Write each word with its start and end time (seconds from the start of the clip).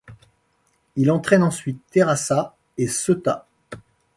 Il 0.95 1.11
entraîne 1.11 1.43
ensuite 1.43 1.79
Terrassa 1.91 2.55
et 2.75 2.87
Ceuta. 2.87 3.45